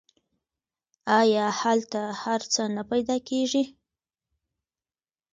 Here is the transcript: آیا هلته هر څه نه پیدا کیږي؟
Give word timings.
آیا 1.19 1.45
هلته 1.61 2.01
هر 2.21 2.41
څه 2.53 2.61
نه 2.75 2.83
پیدا 2.91 3.17
کیږي؟ 3.29 3.63